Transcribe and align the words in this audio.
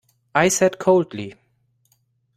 I 0.33 0.47
said 0.49 0.79
coldly. 0.79 1.35